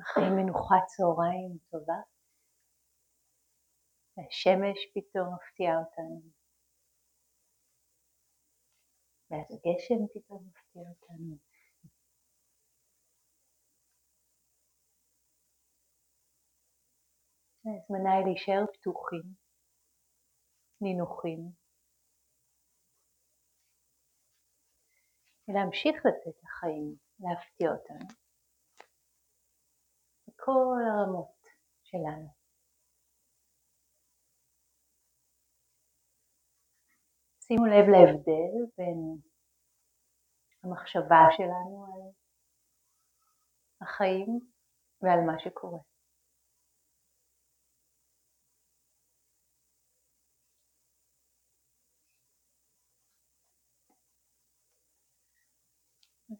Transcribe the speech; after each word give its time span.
אחרי 0.00 0.24
מנוחת 0.36 0.84
צהריים 0.86 1.58
טובה, 1.70 2.00
והשמש 4.16 4.78
פתאום 4.94 5.34
מפתיעה 5.34 5.78
אותנו, 5.78 6.20
ואז 9.30 9.46
הגשם 9.50 10.06
פתאום 10.14 10.48
מפתיע 10.48 10.82
אותנו. 10.82 11.36
זמנה 17.88 18.12
היא 18.12 18.24
להישאר 18.24 18.64
פתוחים, 18.74 19.34
נינוחים, 20.80 21.52
ולהמשיך 25.48 25.96
לתת 26.06 26.42
לחיים 26.42 26.96
להפתיע 27.20 27.70
אותנו. 27.72 28.21
בכל 30.42 30.78
הרמות 30.86 31.46
שלנו. 31.82 32.28
שימו 37.40 37.66
לב 37.66 37.88
להבדל 37.88 38.72
בין 38.78 39.18
המחשבה 40.64 41.26
שלנו 41.36 41.86
על 41.86 42.10
החיים 43.80 44.40
ועל 45.02 45.20
מה 45.26 45.38
שקורה. 45.38 45.78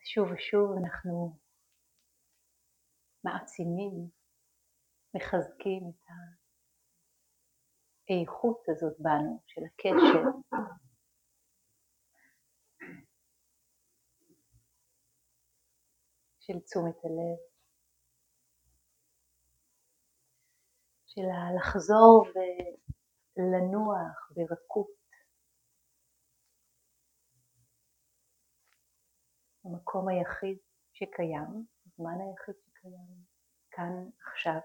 שוב 0.05 0.29
ושוב 0.33 0.71
אנחנו 0.79 1.42
מעצימים, 3.25 4.09
מחזקים 5.15 5.83
את 5.91 6.03
האיכות 8.11 8.63
הזאת 8.69 8.97
בנו, 8.99 9.43
של 9.47 9.63
הקשר. 9.67 10.23
של 16.41 16.61
תשומת 16.61 16.97
הלב, 17.05 17.39
של 21.07 21.23
לחזור 21.57 22.25
ולנוח 23.37 24.31
ברכות. 24.35 25.03
המקום 29.65 30.09
היחיד 30.09 30.59
שקיים, 30.93 31.67
הזמן 31.87 32.19
היחיד 32.21 32.55
שקיים, 32.55 32.72
כאן 33.71 34.09
עכשיו. 34.33 34.59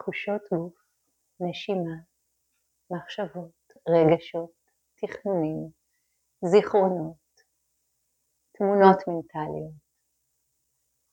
תחושות 0.00 0.42
גוף, 0.52 0.74
נשימה, 1.40 1.96
מחשבות, 2.90 3.72
רגשות, 3.88 4.52
תכנונים, 4.94 5.70
זיכרונות, 6.44 7.42
תמונות 8.52 8.98
מנטליות, 9.08 9.80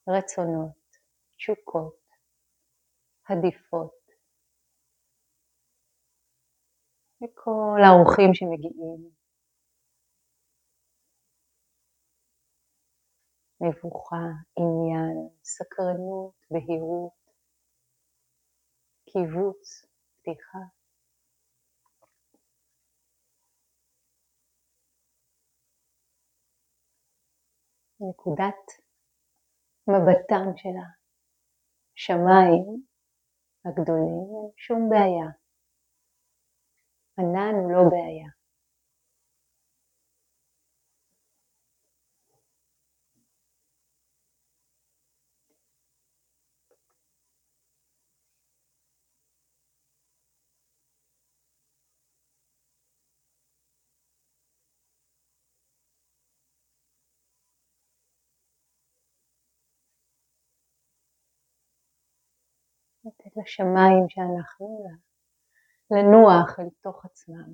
רצונות, 0.10 0.98
תשוקות, 1.36 2.00
עדיפות, 3.30 4.02
וכל 7.24 7.80
האורחים 7.86 8.34
שמגיעים. 8.34 9.12
מבוכה, 13.62 14.26
עניין, 14.58 15.30
סקרנות, 15.44 16.36
בהירות, 16.52 17.27
קיבוץ, 19.12 19.86
פתיחה. 20.16 20.60
נקודת 28.00 28.66
מבטם 29.88 30.58
של 30.58 30.76
השמיים 31.96 32.84
הגדולים, 33.66 34.52
שום 34.58 34.90
בעיה. 34.90 35.30
ענן 37.20 37.56
הוא 37.56 37.72
לא 37.72 37.84
בעיה. 37.90 38.38
לתת 63.08 63.27
לשמיים 63.42 64.06
שאנחנו 64.10 64.88
לנוח 65.92 66.60
אל 66.60 66.70
תוך 66.82 67.06
עצמם 67.06 67.50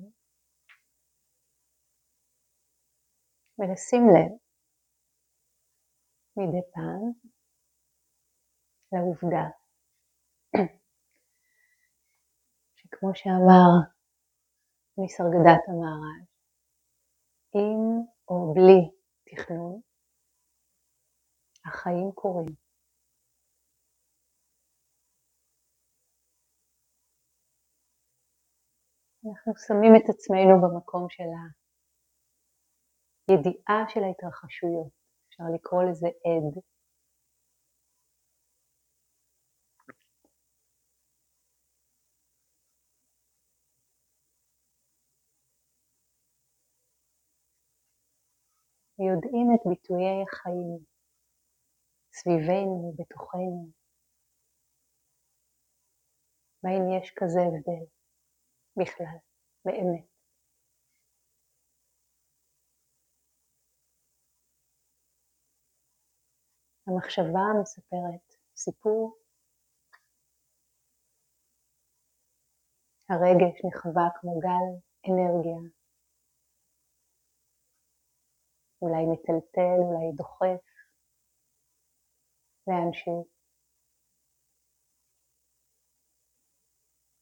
ולשים 3.58 4.02
לב 4.14 4.32
מדי 6.36 6.62
פעם 6.74 7.12
לעובדה 8.92 9.46
שכמו 12.76 13.10
שאמר 13.14 13.94
מסרגדת 14.98 15.62
המערב, 15.68 16.24
עם 17.54 18.06
או 18.28 18.54
בלי 18.54 18.90
תכנון, 19.24 19.80
החיים 21.66 22.12
קורים. 22.14 22.63
אנחנו 29.26 29.52
שמים 29.66 29.92
את 29.96 30.08
עצמנו 30.08 30.54
במקום 30.62 31.06
של 31.08 31.30
הידיעה 33.28 33.88
של 33.88 34.00
ההתרחשויות, 34.04 34.92
אפשר 35.28 35.44
לקרוא 35.54 35.82
לזה 35.82 36.06
עד. 36.06 36.62
ויודעים 48.98 49.46
את 49.54 49.60
ביטויי 49.70 50.22
החיים 50.22 50.78
סביבנו, 52.12 52.94
בתוכנו. 52.98 53.70
והאם 56.62 56.98
יש 56.98 57.12
כזה 57.16 57.40
הבדל? 57.40 57.93
בכלל, 58.76 59.16
באמת. 59.64 60.14
המחשבה 66.86 67.60
מספרת 67.62 68.36
סיפור, 68.56 69.18
הרגש 73.08 73.64
נחווה 73.64 74.08
כמו 74.20 74.40
גל 74.40 74.66
אנרגיה, 75.08 75.70
אולי 78.82 79.04
מטלטל, 79.12 79.78
אולי 79.78 80.16
דוחף 80.16 80.64
לאנשהו. 82.66 83.26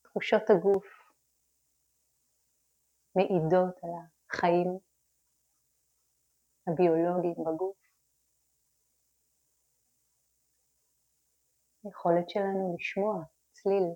תחושות 0.02 0.50
הגוף 0.50 1.01
מעידות 3.16 3.76
על 3.84 3.90
החיים 4.30 4.78
הביולוגיים 6.66 7.44
בגוף. 7.46 7.76
היכולת 11.84 12.30
שלנו 12.30 12.76
לשמוע 12.76 13.24
צליל. 13.52 13.88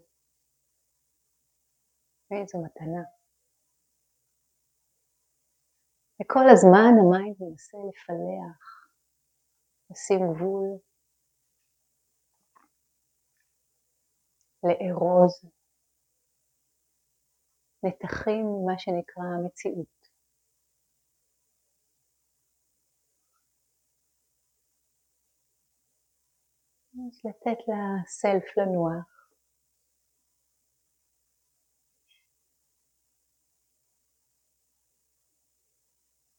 איזו 2.31 2.59
מתנה. 2.65 3.03
וכל 6.21 6.47
הזמן 6.53 6.93
ה 7.01 7.08
mind 7.08 7.37
מנסה 7.41 7.79
לפלח, 7.89 8.91
לשים 9.91 10.21
גבול, 10.35 10.79
לארוז 14.65 15.56
נתחים 17.87 18.47
ממה 18.47 18.79
שנקרא 18.79 19.25
מציאות. 19.47 19.97
אז 26.95 27.21
לתת 27.25 27.59
לסלף 27.69 28.57
לנוח. 28.57 29.17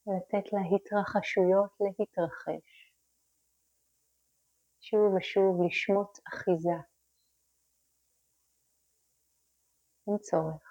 ולתת 0.06 0.52
להתרחשויות 0.52 1.70
להתרחש. 1.80 2.92
שוב 4.80 5.14
ושוב 5.14 5.62
לשמוט 5.66 6.18
אחיזה. 6.28 6.78
אין 10.08 10.18
צורך. 10.18 10.67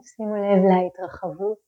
שימו 0.00 0.36
לב 0.36 0.60
להתרחבות, 0.70 1.58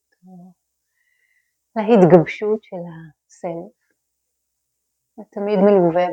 להתגבשות 1.77 2.63
של 2.63 2.77
הסלף. 2.77 3.77
זה 5.17 5.23
תמיד 5.31 5.59
מלווה 5.67 6.07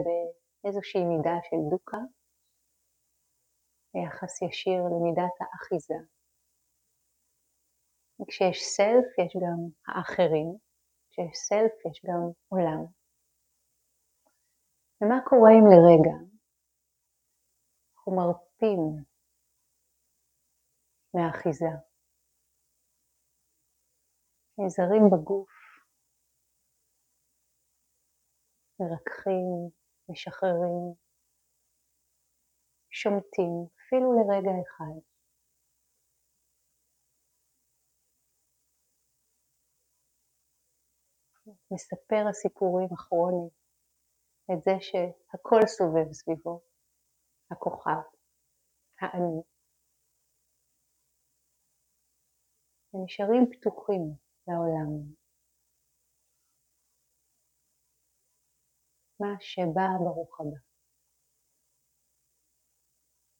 באיזושהי 0.63 1.03
מידה 1.05 1.37
של 1.43 1.57
דוקה, 1.69 1.97
ביחס 3.93 4.41
ישיר 4.41 4.81
למידת 4.83 5.35
האחיזה. 5.41 5.99
כשיש 8.27 8.57
סלף 8.63 9.19
יש 9.19 9.33
גם 9.43 9.59
האחרים, 9.87 10.57
כשיש 11.09 11.37
סלף 11.37 11.85
יש 11.85 12.05
גם 12.05 12.21
עולם. 12.47 12.85
ומה 15.01 15.19
קורה 15.25 15.51
אם 15.51 15.65
לרגע 15.71 16.17
אנחנו 17.93 18.15
מרפים 18.15 19.03
מהאחיזה? 21.13 21.90
נעזרים 24.61 25.03
בגוף, 25.11 25.49
מרככים, 28.79 29.69
משחררים, 30.09 30.93
שומטים, 32.89 33.67
אפילו 33.77 34.07
לרגע 34.13 34.51
אחד. 34.61 34.99
מספר 41.71 42.27
הסיפורים 42.29 42.87
הכרוניים 42.93 43.49
את 44.53 44.61
זה 44.63 44.71
שהכל 44.79 45.61
סובב 45.67 46.11
סביבו, 46.11 46.61
הכוכב, 47.51 48.01
האני. 49.01 49.41
ונשארים 52.93 53.45
פתוחים 53.51 54.30
לעולם. 54.47 55.13
מה 59.19 59.35
שבא 59.39 59.88
ברוך 60.03 60.39
הבא. 60.39 60.59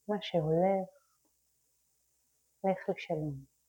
מה 0.08 0.16
שהולך, 0.22 0.90
לך 2.64 2.90
לשלום. 2.90 3.61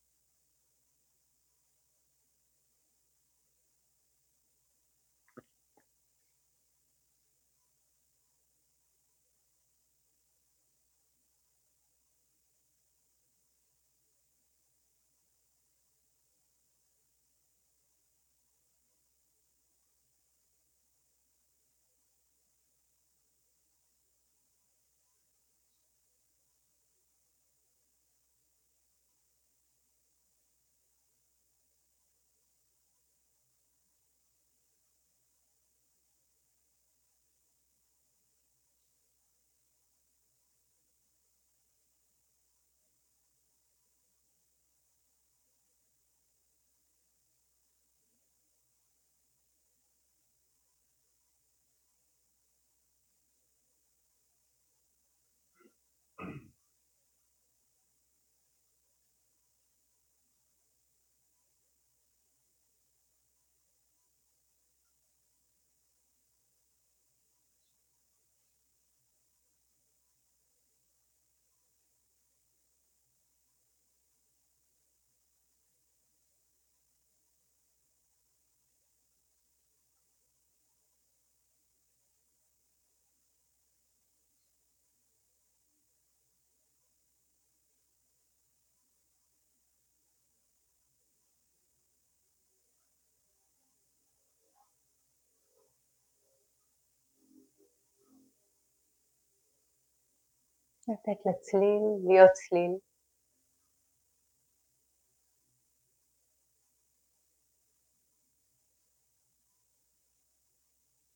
לתת 100.89 101.27
לצליל 101.27 101.83
להיות 102.09 102.31
צליל. 102.33 102.79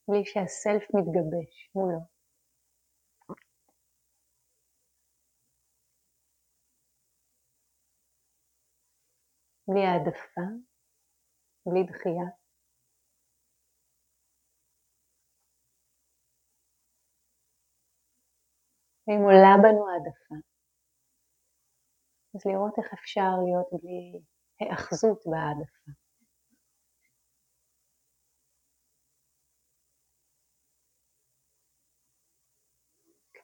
בלי 0.09 0.25
שהסלף 0.25 0.83
מתגבש 0.95 1.71
מולו. 1.75 1.99
בלי 9.69 9.87
העדפה, 9.87 10.41
בלי 11.67 11.83
דחייה. 11.85 12.46
ואם 19.07 19.23
עולה 19.23 19.55
בנו 19.63 19.83
העדפה, 19.89 20.35
אז 22.35 22.41
לראות 22.47 22.75
איך 22.79 22.93
אפשר 22.93 23.31
להיות 23.45 23.69
בלי 23.73 24.21
היאחזות 24.61 25.23
בהעדפה. 25.27 25.91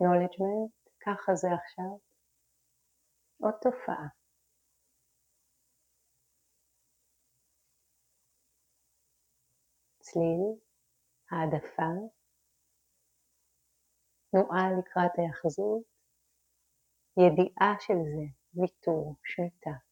acknowledgement, 0.02 0.70
ככה 1.00 1.34
זה 1.34 1.48
עכשיו. 1.54 1.98
עוד 3.42 3.54
תופעה. 3.62 4.06
צליל, 10.00 10.42
העדפה, 11.30 11.90
תנועה 14.32 14.70
לקראת 14.78 15.10
ההאחזות, 15.18 15.82
ידיעה 17.18 17.74
של 17.80 17.94
זה, 17.94 18.26
ויתור, 18.54 19.16
שמיטה. 19.24 19.91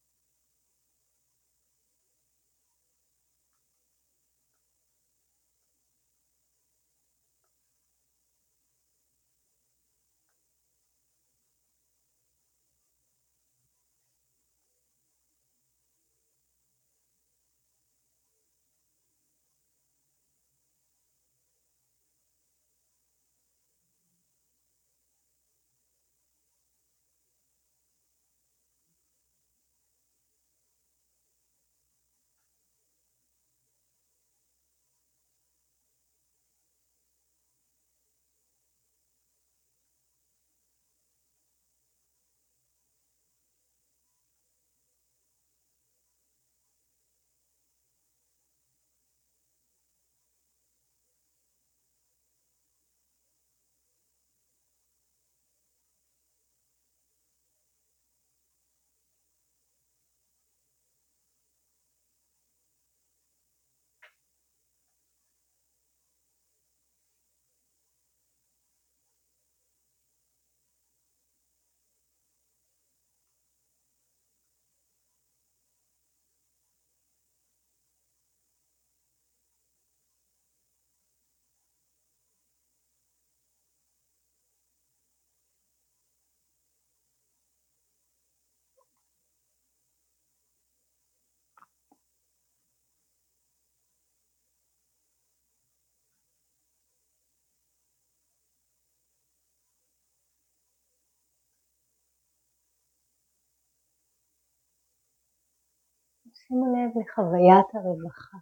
שימו 106.35 106.67
לב 106.67 107.03
לחוויית 107.03 107.75
הרווחה. 107.75 108.39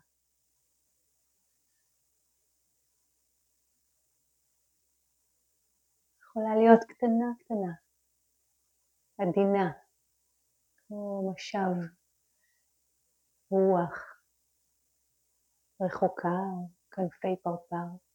יכולה 6.23 6.57
להיות 6.57 6.85
קטנה 6.85 7.27
קטנה, 7.39 7.73
עדינה, 9.19 9.73
כמו 10.77 11.33
משב 11.33 11.91
רוח 13.51 14.21
רחוקה, 15.83 16.39
כנפי 16.91 17.37
פרפר. 17.43 18.08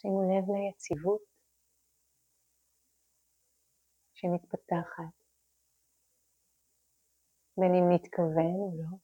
שימו 0.00 0.22
לב 0.22 0.44
ליציבות 0.50 1.22
שמתפתחת, 4.14 5.14
בין 7.56 7.74
אם 7.74 7.92
נתכוון 7.94 8.54
או 8.60 8.72
לא. 8.78 8.96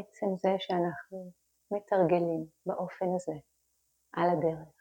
עצם 0.00 0.26
זה 0.36 0.48
שאנחנו 0.58 1.32
מתרגלים 1.70 2.46
באופן 2.66 3.06
הזה 3.16 3.38
על 4.12 4.30
הדרך. 4.30 4.77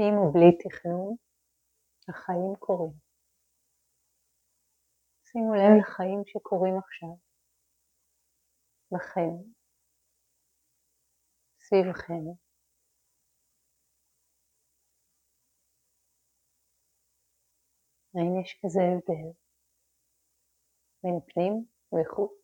עם 0.00 0.14
או 0.18 0.32
בלי 0.32 0.58
תכנון, 0.58 1.16
החיים 2.08 2.54
קורים. 2.58 2.92
שימו 5.24 5.54
לב 5.54 5.80
לחיים 5.80 6.22
שקורים 6.26 6.78
עכשיו, 6.78 7.14
בכם, 8.92 9.50
סביבכם. 11.60 12.24
האם 18.14 18.40
יש 18.40 18.60
כזה 18.62 18.80
הבדל? 18.82 19.30
בין 21.02 21.20
פנים 21.26 21.64
וחוץ. 21.92 22.37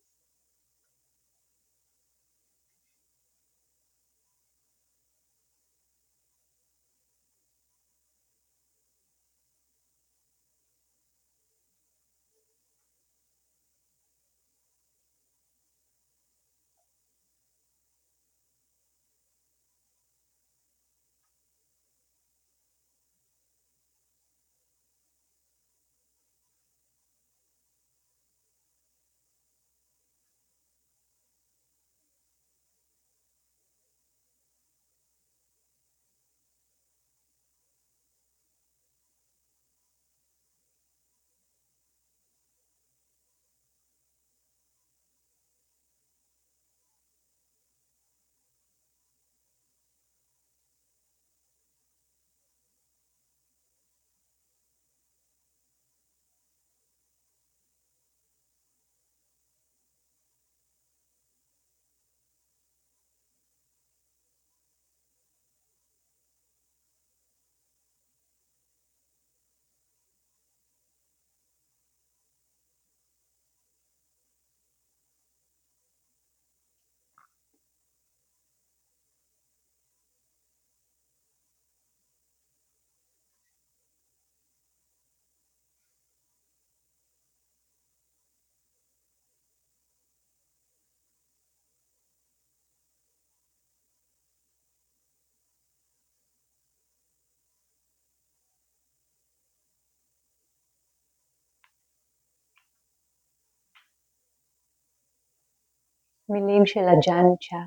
מילים 106.33 106.65
של 106.65 106.79
הג'אן 106.79 107.27
צ'ה, 107.43 107.63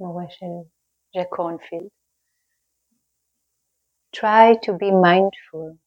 מורה 0.00 0.24
של 0.28 0.52
ג'ק 1.16 1.28
קורנפילד. 1.36 1.88
Try 4.16 4.54
to 4.66 4.72
be 4.72 4.90
mindful 4.90 5.78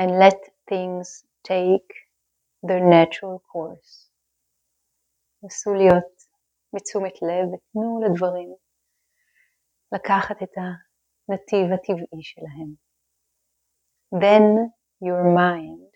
and 0.00 0.10
let 0.24 0.40
things 0.70 1.24
take 1.42 1.90
their 2.62 2.80
natural 2.80 3.38
course. 3.52 4.10
נסו 5.42 5.74
להיות 5.74 6.28
בתשומת 6.74 7.22
לב 7.22 7.48
ותנו 7.52 8.00
לדברים 8.04 8.54
לקחת 9.92 10.42
את 10.42 10.52
הנתיב 10.56 11.72
הטבעי 11.74 12.22
שלהם. 12.22 12.74
Then 14.14 14.72
your 15.04 15.22
mind 15.36 15.90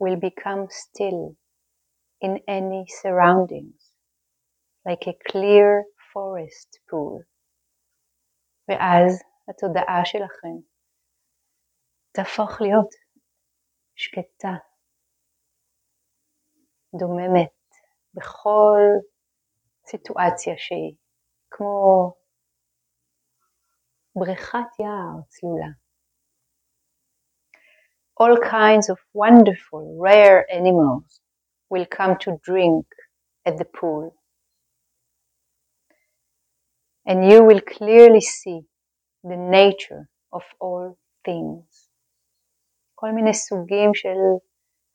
will 0.00 0.16
become 0.16 0.68
still 0.70 1.36
in 2.20 2.38
any 2.48 2.84
surroundings, 3.02 3.92
like 4.86 5.06
a 5.06 5.14
clear 5.30 5.84
forest 6.12 6.80
pool. 6.90 7.22
ואז 8.68 9.22
התודעה 9.48 10.04
שלכם 10.04 10.56
תהפוך 12.12 12.60
להיות 12.60 12.94
שקטה, 13.94 14.54
דוממת 16.98 17.52
בכל 18.14 18.80
סיטואציה 19.86 20.54
שהיא, 20.56 20.96
כמו 21.50 22.14
בריכת 24.16 24.78
יער 24.80 25.22
צלולה. 25.28 25.68
All 28.20 28.36
kinds 28.40 28.88
of 28.90 28.98
wonderful, 29.14 29.84
rare 30.00 30.44
animals 30.50 31.19
will 31.70 31.86
come 31.86 32.16
to 32.20 32.30
drink 32.42 32.86
at 33.46 33.56
the 33.58 33.64
pool. 33.64 34.14
And 37.06 37.30
you 37.30 37.44
will 37.44 37.60
clearly 37.60 38.20
see 38.20 38.62
the 39.22 39.36
nature 39.36 40.08
of 40.32 40.42
all 40.60 40.98
things. 41.24 41.90
כל 42.94 43.10
מיני 43.14 43.34
סוגים 43.34 43.94
של 43.94 44.18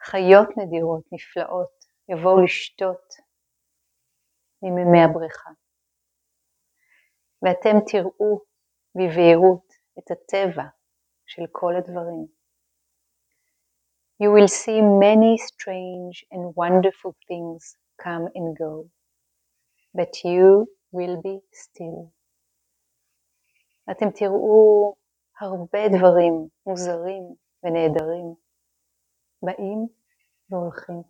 חיות 0.04 0.50
נדירות, 0.58 1.04
נפלאות, 1.12 1.86
יבואו 2.10 2.44
לשתות 2.44 3.14
ממימי 4.62 5.04
הבריכה. 5.04 5.50
ואתם 7.42 7.78
תראו 7.92 8.42
בבהירות 8.96 9.74
את 10.00 10.12
הטבע 10.12 10.64
של 11.26 11.42
כל 11.52 11.74
הדברים. 11.78 12.35
You 14.20 14.32
will 14.32 14.48
see 14.48 14.82
many 14.82 15.38
strange 15.38 16.26
and 16.32 16.56
wonderful 16.56 17.16
things 17.28 17.76
come 18.04 18.28
and 18.36 18.56
go, 18.58 18.90
but 19.94 20.24
you 20.24 20.68
will 20.92 21.22
be 21.22 21.40
still. 21.52 22.12
אתם 23.92 24.12
תראו 24.12 24.94
הרבה 25.42 25.80
דברים 25.98 26.48
מוזרים 26.66 27.36
ונהדרים 27.64 28.36
באים 29.42 29.88
והולכים. 30.50 31.02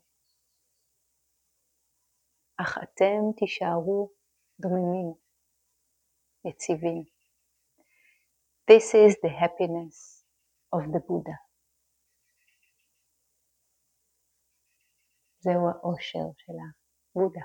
אך 2.58 2.78
אתם 2.84 3.32
תישארו 3.38 4.10
דוממים, 4.60 5.14
יציבים. 6.46 7.04
This 8.72 8.94
is 8.94 9.16
the 9.24 9.30
happiness 9.30 10.24
of 10.76 10.92
the 10.94 11.00
Buddha. 11.00 11.45
זהו 15.47 15.69
האושר 15.69 16.27
של 16.39 16.53
הבודה. 17.17 17.41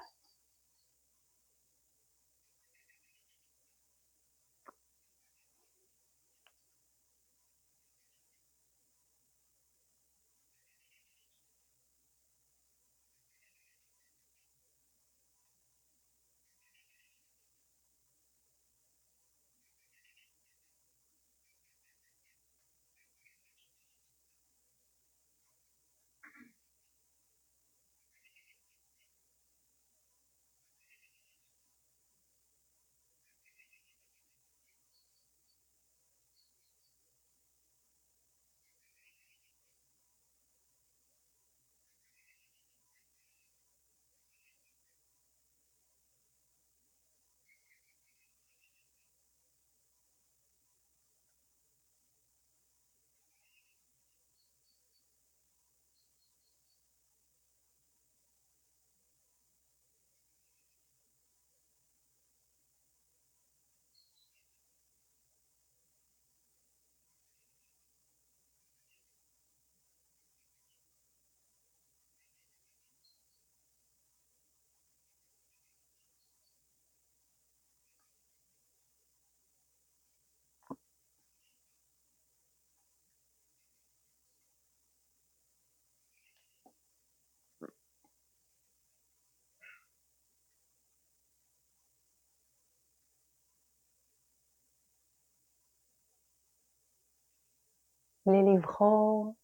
בלי 98.31 98.57
לבחור, 98.57 99.35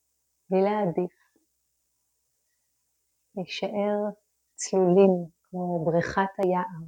בלי 0.50 0.62
להעדיף, 0.62 1.16
להישאר 3.36 3.98
צלולים 4.56 5.30
כמו 5.44 5.86
בריכת 5.86 6.34
היער. 6.38 6.84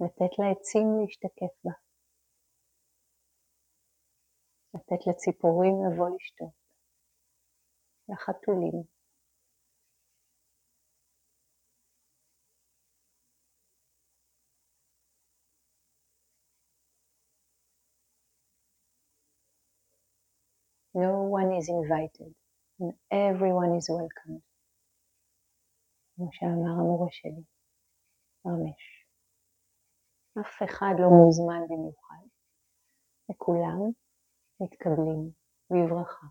לתת 0.00 0.32
לעצים 0.38 0.86
להשתקף 1.00 1.54
בה, 1.64 1.72
לתת 4.74 5.06
לציפורים 5.06 5.74
לבוא 5.86 6.08
לשתות, 6.16 6.54
לחתולים. 8.08 9.03
No 20.95 21.11
one 21.37 21.49
is 21.59 21.69
invited 21.69 22.33
and 22.79 22.93
everyone 23.11 23.77
is 23.77 23.89
welcome. 23.89 24.39
כמו 26.15 26.29
שאמר 26.31 26.71
המורה 26.79 27.07
שלי, 27.11 27.43
רמש. 28.47 29.05
אף 30.41 30.63
אחד 30.69 30.93
לא 30.99 31.09
מוזמן 31.09 31.61
במיוחד, 31.69 32.25
וכולם 33.31 33.79
מתקבלים 34.61 35.31
בברכה. 35.69 36.27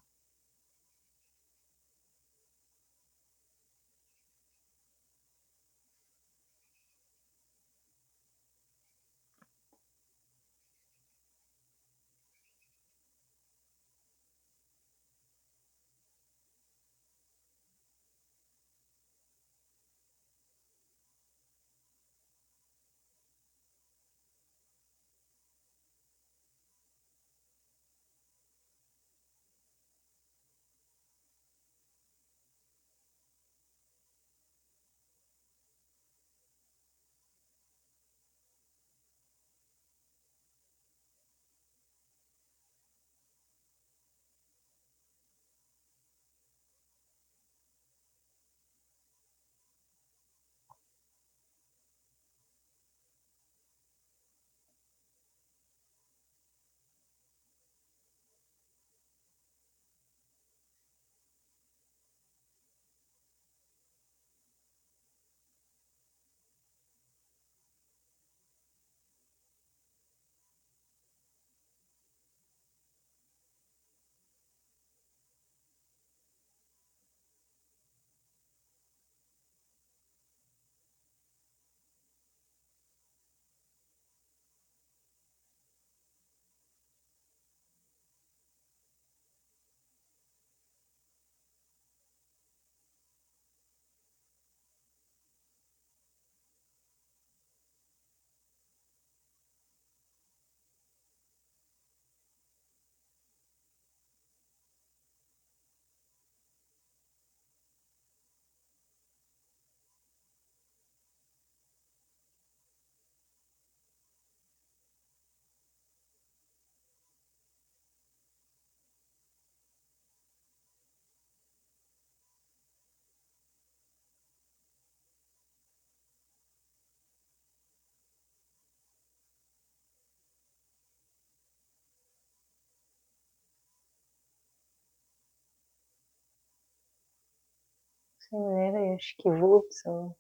לב, 138.33 138.95
יש 138.95 139.15
קיבוץ 139.21 139.87
או 139.87 140.15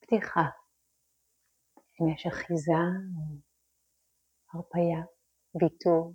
פתיחה. 0.00 0.48
אם 2.00 2.08
יש 2.14 2.26
אחיזה 2.26 2.72
או 3.16 3.36
הרפייה, 4.52 5.02
ויתור. 5.54 6.14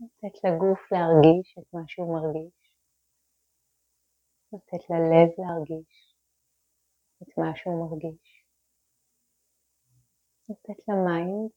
לתת 0.00 0.44
לגוף 0.44 0.92
להרגיש 0.92 1.58
את 1.58 1.74
מה 1.74 1.80
שהוא 1.86 2.14
מרגיש, 2.16 2.72
לתת 4.52 4.90
ללב 4.90 5.28
להרגיש 5.38 6.14
את 7.22 7.38
מה 7.38 7.56
שהוא 7.56 7.90
מרגיש. 7.90 8.31
לתת 10.52 10.88
למיינד 10.88 11.50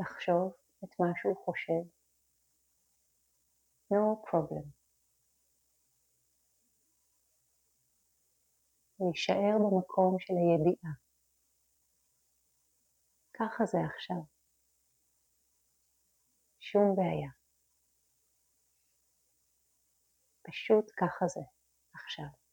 לחשוב 0.00 0.52
את 0.84 1.00
מה 1.00 1.06
שהוא 1.16 1.36
חושב. 1.44 1.82
No 3.92 4.28
problem. 4.28 4.66
להישאר 9.00 9.56
במקום 9.58 10.16
של 10.18 10.34
הידיעה. 10.34 10.92
ככה 13.34 13.64
זה 13.64 13.78
עכשיו. 13.94 14.22
שום 16.60 16.96
בעיה. 16.96 17.30
פשוט 20.42 20.84
ככה 21.00 21.26
זה 21.26 21.40
עכשיו. 21.94 22.47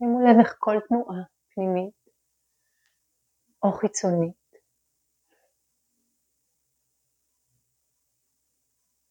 שימו 0.00 0.20
לב 0.20 0.36
איך 0.40 0.56
כל 0.58 0.76
תנועה 0.88 1.22
פנימית 1.54 1.94
או 3.62 3.72
חיצונית 3.72 4.36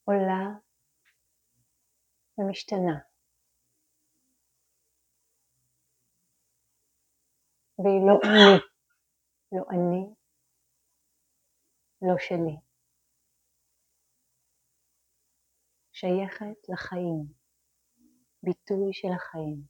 עולה 0.03 0.45
ומשתנה. 2.37 2.99
והיא 7.79 8.01
לא 8.07 8.19
אני, 8.23 8.59
לא 9.51 9.63
אני, 9.71 10.13
לא 12.01 12.17
שלי. 12.17 12.57
שייכת 15.91 16.69
לחיים, 16.69 17.33
ביטוי 18.43 18.93
של 18.93 19.13
החיים. 19.15 19.68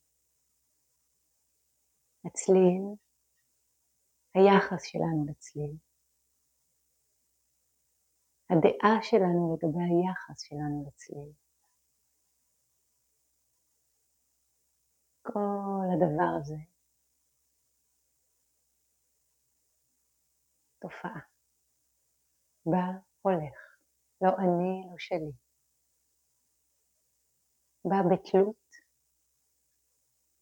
הצליל, 2.25 2.83
היחס 4.35 4.83
שלנו 4.83 5.25
לצליל, 5.29 5.75
הדעה 8.49 9.03
שלנו 9.03 9.55
לגבי 9.55 9.83
היחס 9.83 10.41
שלנו 10.41 10.85
לצליל. 10.87 11.33
כל 15.21 15.85
הדבר 15.93 16.37
הזה 16.39 16.55
תופעה. 20.79 21.19
בא, 22.65 22.99
הולך, 23.21 23.77
לא 24.21 24.29
אני, 24.29 24.89
לא 24.91 24.97
שלי. 24.97 25.31
בא 27.85 27.97
בתלות, 28.11 28.69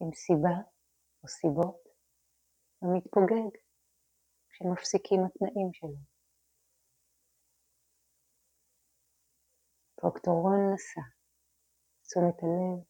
עם 0.01 0.11
סיבה 0.13 0.76
או 1.27 1.31
סיבות, 1.31 1.83
ומתפוגג 2.81 3.51
כשמפסיקים 4.49 5.19
התנאים 5.25 5.69
שלו. 5.73 5.99
טרקטורון 9.95 10.59
נסע, 10.73 11.01
תשומת 12.03 12.43
הלב 12.43 12.83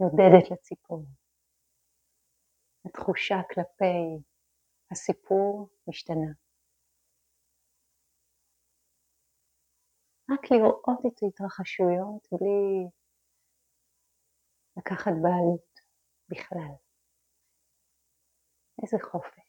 נודדת 0.00 0.50
לציפור. 0.50 1.04
התחושה 2.84 3.36
כלפי 3.54 4.24
הסיפור 4.90 5.68
משתנה. 5.88 6.32
רק 10.30 10.50
לראות 10.50 11.00
את 11.06 11.22
ההתרחשויות 11.22 12.28
בלי 12.32 12.90
לקחת 14.76 15.12
בעלות 15.22 15.75
בכלל. 16.29 16.75
איזה 18.83 18.97
חופש. 19.11 19.44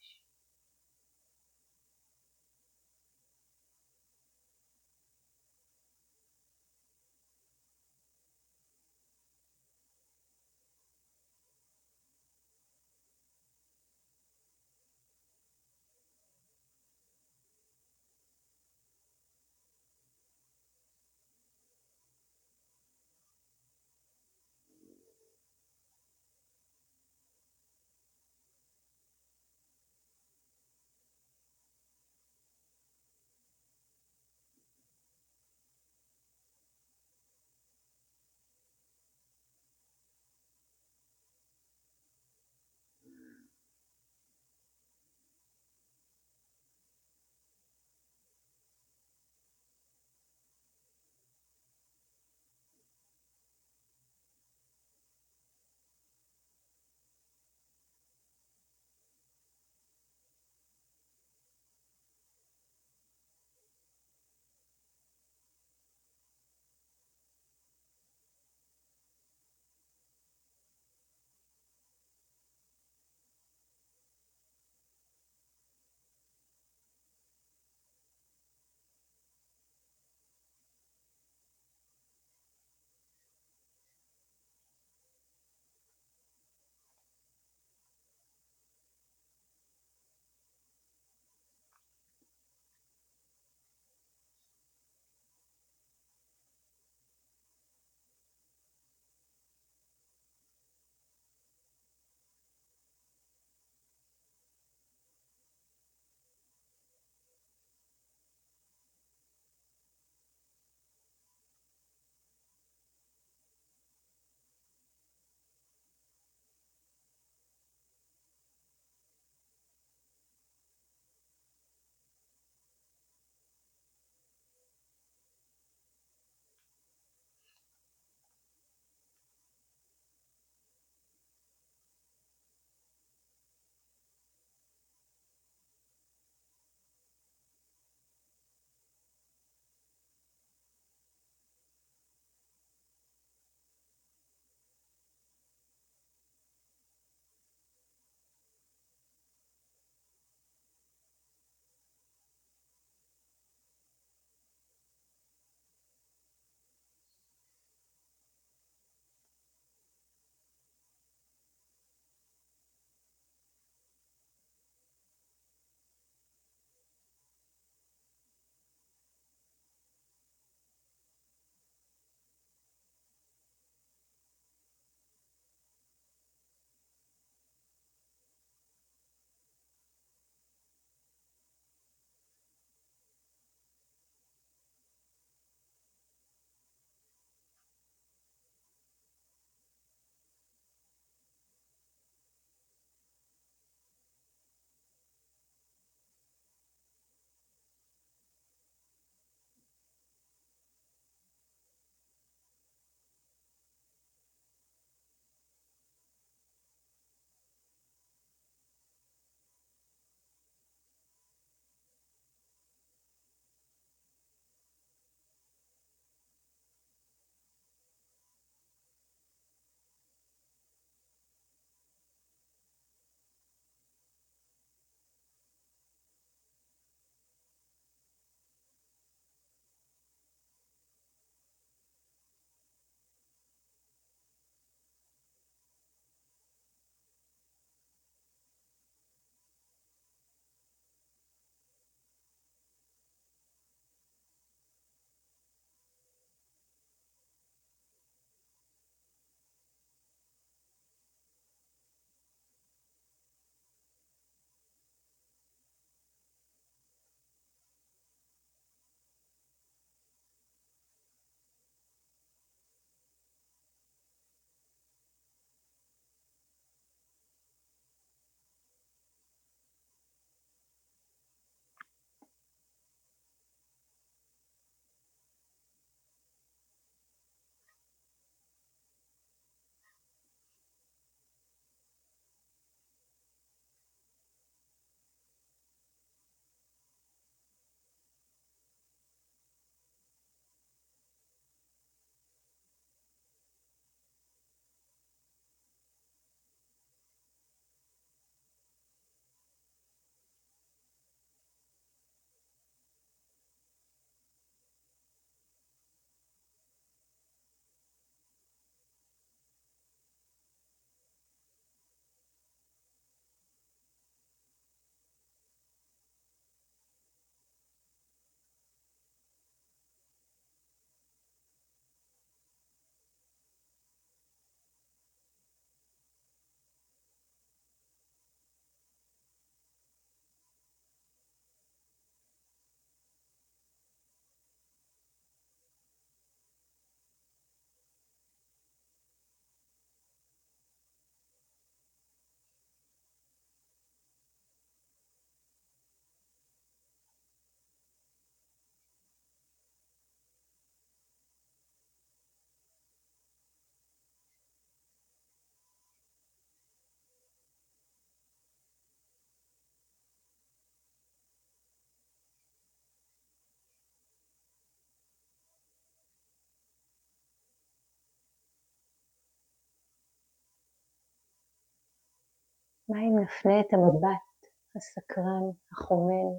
מה 372.89 372.97
אם 372.99 373.15
נפנה 373.23 373.59
את 373.61 373.73
המבט 373.73 374.51
הסקרן, 374.75 375.45
החומל, 375.71 376.29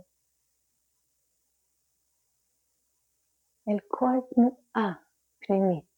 אל 3.69 3.79
כל 3.89 4.17
תנועה 4.35 4.93
פנימית 5.39 5.97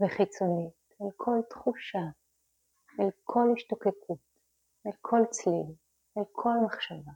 וחיצונית, 0.00 0.78
אל 1.02 1.10
כל 1.16 1.38
תחושה, 1.50 2.04
אל 3.00 3.10
כל 3.24 3.48
השתוקקות, 3.56 4.18
אל 4.86 4.92
כל 5.00 5.20
צליל, 5.30 5.74
אל 6.18 6.22
כל 6.32 6.54
מחשבה. 6.66 7.12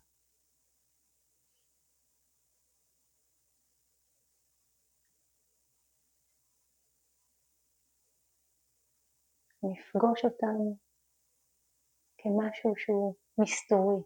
נפגוש 9.63 10.25
אותם 10.25 10.83
כמשהו 12.23 12.73
שהוא 12.77 13.15
מסתורי, 13.39 14.03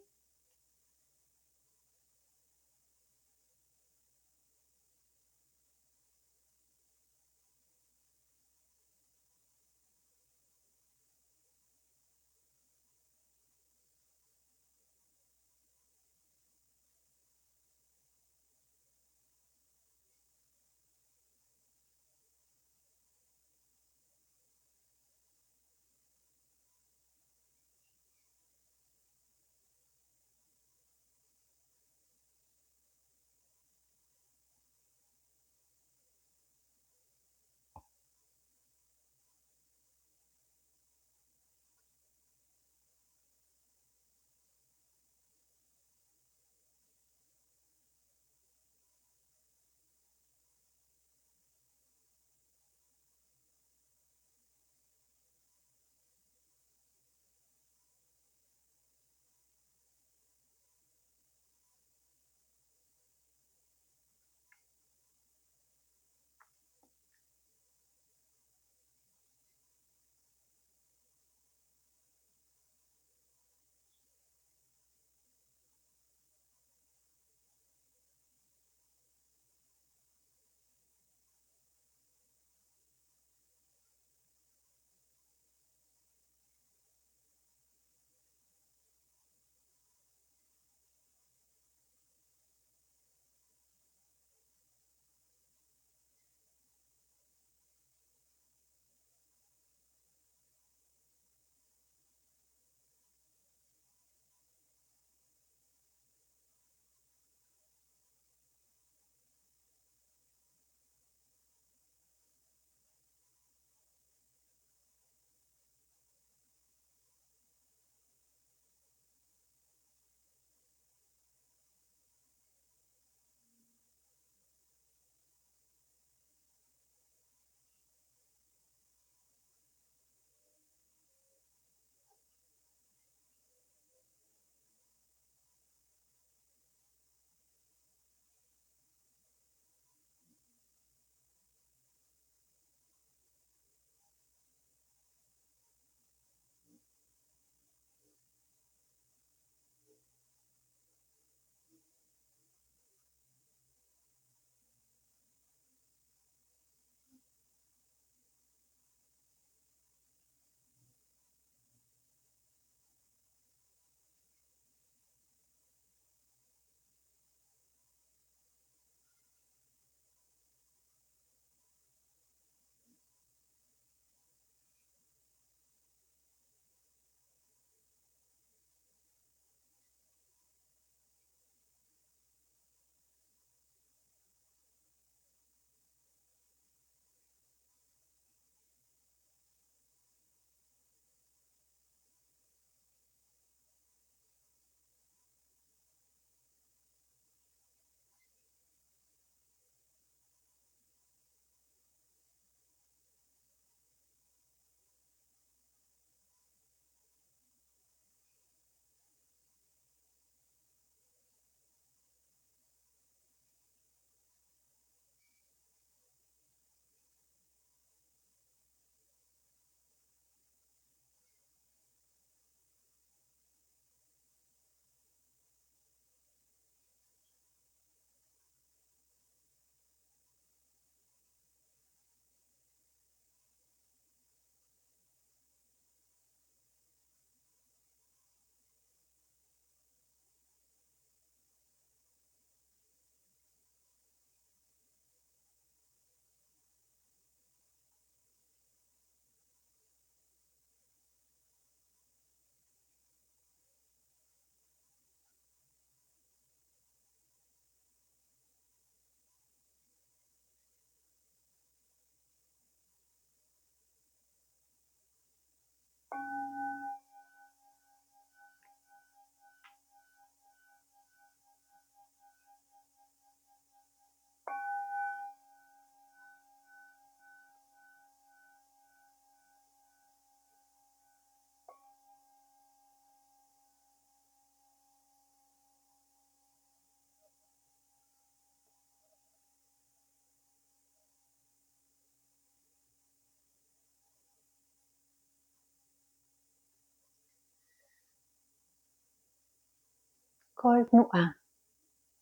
כל 300.59 300.77
תנועה, 300.91 301.27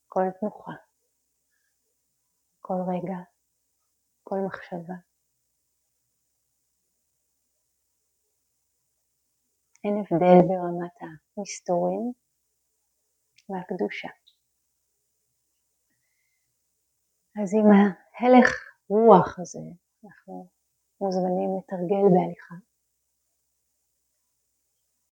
כל 0.08 0.22
תנוחה, 0.40 0.72
כל 2.60 2.74
רגע, 2.88 3.18
כל 4.24 4.36
מחשבה. 4.48 4.94
אין 9.84 9.96
הבדל 10.00 10.48
ברמת 10.48 10.96
המסתורים 11.38 12.14
והקדושה. 13.50 14.10
אז 17.42 17.54
עם 17.54 17.68
ההלך 17.72 18.50
רוח 18.90 19.40
הזה 19.40 19.60
אנחנו 20.06 20.50
מוזמנים 21.02 21.50
לתרגל 21.58 22.06
בהליכה. 22.14 22.75